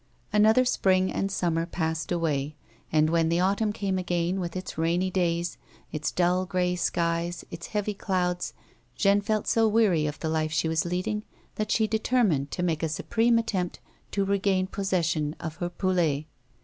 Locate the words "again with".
3.99-4.55